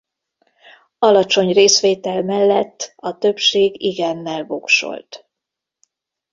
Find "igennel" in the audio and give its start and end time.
3.83-4.43